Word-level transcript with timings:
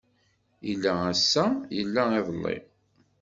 Yella 0.67 0.93
ass-a 1.11 1.45
yella 1.77 2.03
iḍeli. 2.19 2.57